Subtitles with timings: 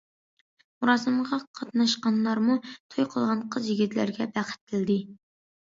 [0.79, 5.01] مۇراسىمغا قاتناشقانلارمۇ توي قىلغان قىز- يىگىتلەرگە بەخت تىلىدى.